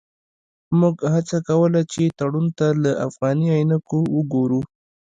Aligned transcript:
موږ 0.79 0.95
هڅه 1.13 1.37
کوله 1.47 1.81
چې 1.91 2.03
تړون 2.19 2.47
ته 2.57 2.67
له 2.83 2.91
افغاني 3.07 3.47
عینکو 3.55 3.99
وګورو. 4.15 4.61